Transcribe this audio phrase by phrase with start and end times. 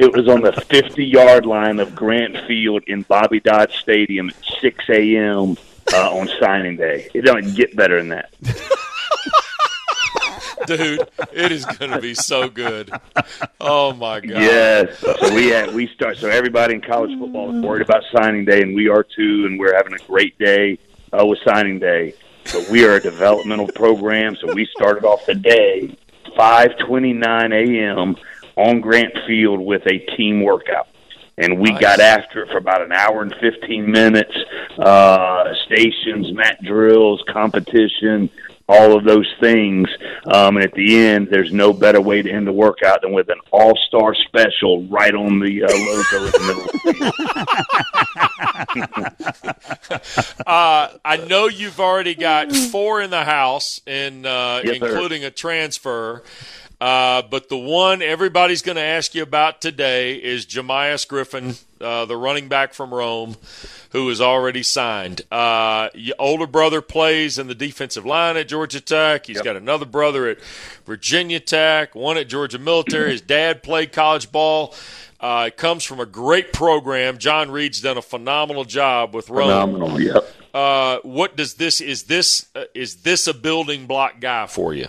[0.00, 4.36] It was on the 50 yard line of Grant Field in Bobby Dodd Stadium at
[4.62, 5.58] 6 a.m.
[5.92, 7.10] Uh, on signing day.
[7.12, 8.30] It don't get better than that.
[10.66, 12.90] Dude, it is going to be so good.
[13.60, 14.40] Oh my god!
[14.40, 16.16] Yes, so we had, we start.
[16.16, 19.44] So everybody in college football is worried about signing day, and we are too.
[19.46, 20.78] And we're having a great day
[21.12, 22.14] uh, with signing day.
[22.44, 25.94] But we are a developmental program, so we started off the day
[26.38, 28.16] 5:29 a.m.
[28.56, 30.88] on Grant Field with a team workout
[31.38, 31.80] and we Nice.
[31.80, 34.36] got after it for about an hour and 15 minutes.
[34.78, 38.28] Uh, stations, mat drills, competition,
[38.68, 39.88] all of those things.
[40.26, 43.30] Um, and at the end, there's no better way to end the workout than with
[43.30, 46.64] an all-star special right on the uh, logo in the middle.
[48.94, 50.36] Of.
[50.46, 54.86] Uh, I know you've already got four in the house, in uh, Yes, sir.
[54.88, 56.22] including a transfer.
[56.80, 62.06] Uh, but the one everybody's going to ask you about today is Jamious Griffin, uh,
[62.06, 63.36] the running back from Rome,
[63.90, 65.20] who is already signed.
[65.30, 69.26] Uh, your older brother plays in the defensive line at Georgia Tech.
[69.26, 70.40] He's got another brother at
[70.86, 73.10] Virginia Tech, one at Georgia Military.
[73.10, 74.74] His dad played college ball.
[75.20, 77.18] Uh, it comes from a great program.
[77.18, 79.48] John Reid's done a phenomenal job with Rome.
[79.48, 80.00] Phenomenal.
[80.00, 80.24] Yep.
[80.54, 84.88] Uh, what does this is this uh, is this a building block guy for you?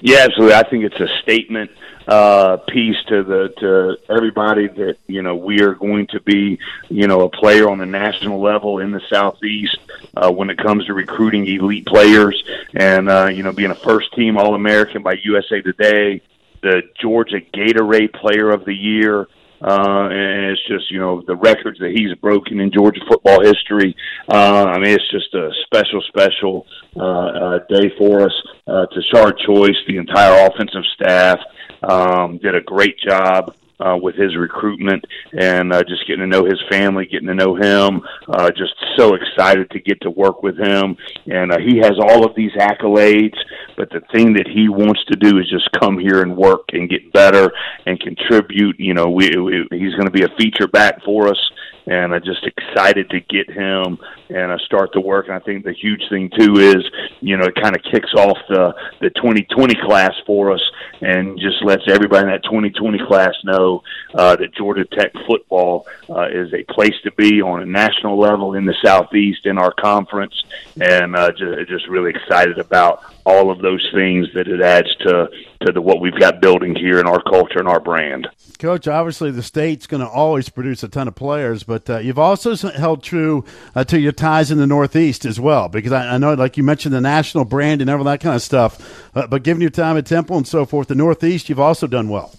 [0.00, 0.54] Yeah, absolutely.
[0.54, 1.70] I think it's a statement
[2.06, 7.08] uh, piece to the to everybody that you know we are going to be you
[7.08, 9.78] know a player on the national level in the southeast
[10.16, 12.42] uh, when it comes to recruiting elite players
[12.74, 16.22] and uh, you know being a first team All American by USA Today,
[16.62, 19.28] the Georgia Gatorade Player of the Year.
[19.62, 23.96] Uh, and it's just, you know, the records that he's broken in Georgia football history.
[24.28, 28.42] Uh, I mean, it's just a special, special uh, uh, day for us.
[28.66, 31.38] Uh, to Shard Choice, the entire offensive staff
[31.82, 35.04] um, did a great job uh, with his recruitment
[35.38, 38.00] and uh, just getting to know his family, getting to know him.
[38.28, 40.96] Uh, just so excited to get to work with him.
[41.26, 43.36] And uh, he has all of these accolades,
[43.76, 46.88] but the thing that he wants to do is just come here and work and
[46.88, 47.52] get better
[47.86, 48.78] and contribute.
[48.78, 51.50] You know, we, we he's going to be a feature back for us.
[51.86, 53.98] And I'm just excited to get him
[54.28, 55.26] and I start the work.
[55.26, 56.84] And I think the huge thing too is,
[57.20, 60.62] you know, it kind of kicks off the the 2020 class for us,
[61.00, 63.82] and just lets everybody in that 2020 class know
[64.14, 68.54] uh, that Georgia Tech football uh, is a place to be on a national level
[68.54, 70.34] in the Southeast in our conference,
[70.80, 75.28] and uh, just, just really excited about all of those things that it adds to
[75.60, 78.28] to the, what we've got building here in our culture and our brand.
[78.58, 82.18] Coach, obviously the state's going to always produce a ton of players, but uh, you've
[82.18, 83.44] also held true
[83.74, 86.62] uh, to your ties in the Northeast as well, because I, I know, like you
[86.62, 89.10] mentioned, the national brand and all that kind of stuff.
[89.14, 92.08] Uh, but given your time at Temple and so forth, the Northeast, you've also done
[92.08, 92.34] well.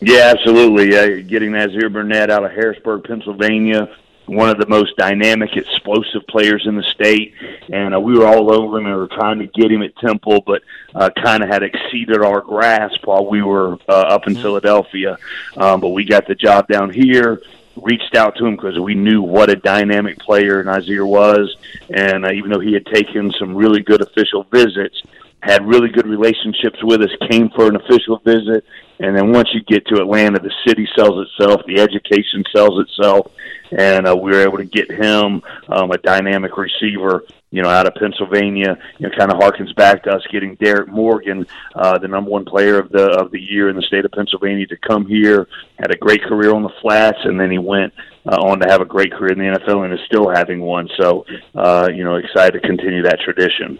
[0.00, 0.96] Yeah, absolutely.
[0.96, 3.94] Uh, getting Nazir Burnett out of Harrisburg, Pennsylvania,
[4.26, 7.34] one of the most dynamic, explosive players in the state,
[7.72, 9.96] and uh, we were all over him and we were trying to get him at
[9.96, 10.62] Temple, but
[10.94, 15.16] uh, kind of had exceeded our grasp while we were uh, up in Philadelphia.
[15.56, 17.40] Um, but we got the job down here.
[17.82, 21.56] Reached out to him because we knew what a dynamic player Nazir was,
[21.90, 25.02] and uh, even though he had taken some really good official visits,
[25.42, 28.64] had really good relationships with us, came for an official visit,
[29.00, 33.30] and then once you get to Atlanta, the city sells itself, the education sells itself,
[33.70, 37.86] and uh, we were able to get him um, a dynamic receiver, you know, out
[37.86, 38.76] of Pennsylvania.
[38.98, 42.44] You know, kind of harkens back to us getting Derrick Morgan, uh, the number one
[42.44, 45.46] player of the of the year in the state of Pennsylvania, to come here.
[45.78, 47.92] Had a great career on the flats, and then he went
[48.26, 50.88] uh, on to have a great career in the NFL, and is still having one.
[50.98, 51.24] So,
[51.54, 53.78] uh, you know, excited to continue that tradition.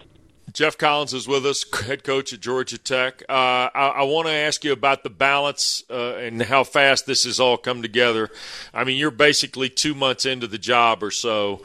[0.53, 3.23] Geoff Collins is with us, head coach at Georgia Tech.
[3.27, 7.25] Uh, I, I want to ask you about the balance uh, and how fast this
[7.25, 8.29] has all come together.
[8.73, 11.63] I mean, you're basically two months into the job or so.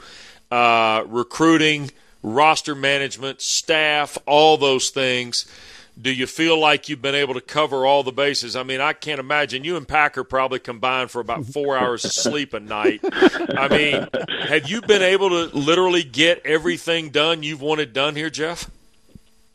[0.51, 1.91] Uh, recruiting,
[2.21, 5.45] roster management, staff, all those things.
[5.99, 8.57] Do you feel like you've been able to cover all the bases?
[8.57, 12.11] I mean, I can't imagine you and Packer probably combined for about four hours of
[12.11, 12.99] sleep a night.
[13.03, 14.07] I mean,
[14.41, 18.69] have you been able to literally get everything done you've wanted done here, Jeff?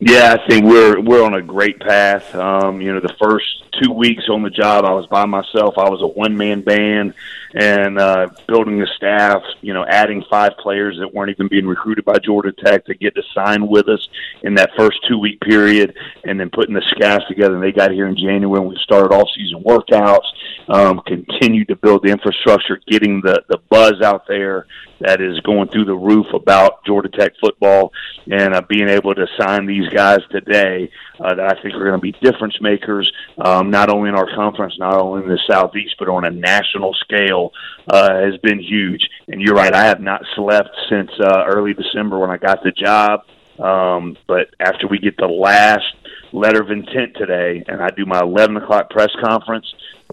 [0.01, 2.35] Yeah, I think we're we're on a great path.
[2.35, 5.79] Um, you know, the first two weeks on the job, I was by myself.
[5.79, 7.15] I was a one man band,
[7.55, 9.43] and uh, building the staff.
[9.61, 13.15] You know, adding five players that weren't even being recruited by Georgia Tech to get
[13.15, 14.07] to sign with us
[14.43, 17.55] in that first two week period, and then putting the scouts together.
[17.55, 20.27] And they got here in January, and we started off season workouts.
[20.69, 24.67] Um, continued to build the infrastructure, getting the the buzz out there
[25.01, 27.93] that is going through the roof about Georgia Tech football,
[28.31, 31.93] and uh, being able to sign these guys today uh, that I think are going
[31.93, 35.97] to be difference makers, um, not only in our conference, not only in the Southeast,
[35.99, 37.53] but on a national scale,
[37.89, 39.09] uh, has been huge.
[39.29, 42.73] And you're right, I have not slept since uh, early December when I got the
[42.73, 43.23] job.
[43.59, 45.85] Um, but after we get the last
[46.33, 49.67] letter of intent today, and I do my 11 o'clock press conference,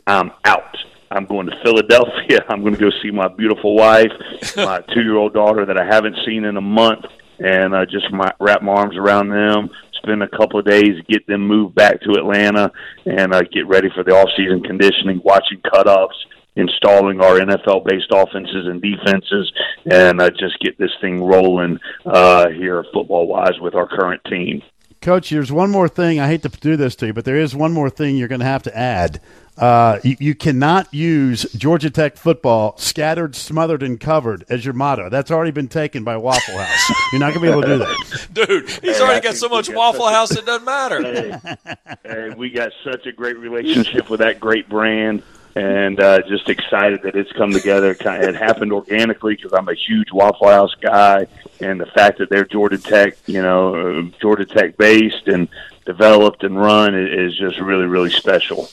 [0.05, 0.75] I'm out.
[1.09, 2.45] I'm going to Philadelphia.
[2.49, 4.11] I'm going to go see my beautiful wife,
[4.57, 7.05] my two year old daughter that I haven't seen in a month,
[7.39, 9.69] and uh, just my, wrap my arms around them.
[10.07, 12.71] Spend a couple of days, get them moved back to Atlanta,
[13.05, 16.15] and uh, get ready for the off season conditioning, watching cutoffs,
[16.55, 19.51] installing our NFL based offenses and defenses,
[19.91, 24.61] and uh, just get this thing rolling uh, here football wise with our current team.
[25.07, 26.19] Coach, there's one more thing.
[26.19, 28.41] I hate to do this to you, but there is one more thing you're going
[28.41, 29.21] to have to add.
[29.57, 35.09] Uh, you, you, cannot use Georgia Tech football scattered, smothered, and covered as your motto.
[35.09, 36.91] That's already been taken by Waffle House.
[37.13, 38.27] You're not going to be able to do that.
[38.33, 41.01] Dude, he's hey, already got so much Waffle House it doesn't matter.
[41.01, 41.57] Hey,
[42.03, 45.23] hey, we got such a great relationship with that great brand
[45.55, 47.95] and uh, just excited that it's come together.
[47.97, 51.27] It happened organically because I'm a huge Waffle House guy,
[51.59, 55.47] and the fact that they're Georgia Tech, you know, Georgia Tech based and
[55.85, 58.69] developed and run is just really, really special.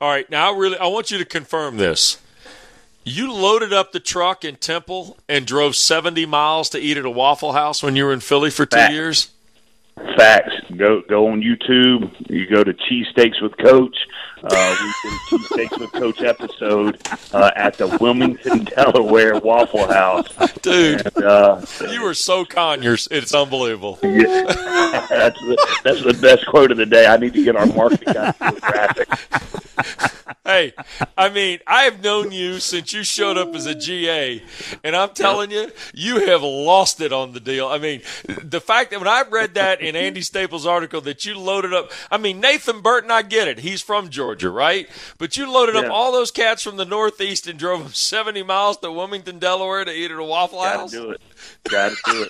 [0.00, 2.18] All right, now I really I want you to confirm this.
[3.04, 7.10] You loaded up the truck in Temple and drove 70 miles to eat at a
[7.10, 8.92] Waffle House when you were in Philly for two Facts.
[8.92, 9.28] years.
[10.16, 10.54] Facts.
[10.76, 12.30] Go go on YouTube.
[12.30, 13.96] You go to Cheesesteaks with Coach.
[14.42, 17.00] Uh, we did a Cheesesteaks with Coach episode
[17.32, 20.28] uh, at the Wilmington, Delaware Waffle House.
[20.62, 23.08] Dude, and, uh, you were so Conyers.
[23.10, 23.98] It's unbelievable.
[24.02, 24.44] Yeah,
[25.08, 27.06] that's the, that's the best quote of the day.
[27.06, 28.97] I need to get our marketing guy to
[30.58, 30.72] hey,
[31.16, 34.42] I mean, I have known you since you showed up as a GA,
[34.82, 37.68] and I'm telling you, you have lost it on the deal.
[37.68, 41.38] I mean, the fact that when I read that in Andy Staples' article that you
[41.38, 43.60] loaded up, I mean, Nathan Burton, I get it.
[43.60, 44.88] He's from Georgia, right?
[45.18, 45.82] But you loaded yeah.
[45.82, 49.84] up all those cats from the Northeast and drove them 70 miles to Wilmington, Delaware
[49.84, 50.90] to eat at a Waffle Gotta House?
[50.90, 51.20] do it.
[51.64, 52.28] Gotta do it.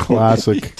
[0.00, 0.74] Classic.